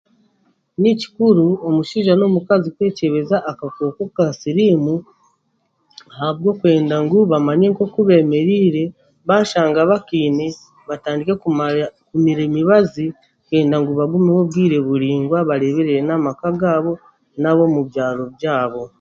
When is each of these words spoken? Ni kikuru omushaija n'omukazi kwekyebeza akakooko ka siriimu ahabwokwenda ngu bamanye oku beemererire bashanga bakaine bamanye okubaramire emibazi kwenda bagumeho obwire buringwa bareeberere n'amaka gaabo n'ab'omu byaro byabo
Ni 0.81 0.91
kikuru 0.99 1.47
omushaija 1.67 2.13
n'omukazi 2.17 2.69
kwekyebeza 2.75 3.35
akakooko 3.51 4.03
ka 4.15 4.25
siriimu 4.39 4.95
ahabwokwenda 6.13 6.95
ngu 7.03 7.17
bamanye 7.31 7.67
oku 7.83 7.99
beemererire 8.07 8.83
bashanga 9.27 9.81
bakaine 9.91 10.47
bamanye 10.89 11.31
okubaramire 11.37 12.43
emibazi 12.49 13.05
kwenda 13.45 13.75
bagumeho 13.99 14.39
obwire 14.45 14.77
buringwa 14.87 15.37
bareeberere 15.49 16.01
n'amaka 16.05 16.47
gaabo 16.61 16.93
n'ab'omu 17.41 17.79
byaro 17.89 18.23
byabo 18.35 18.81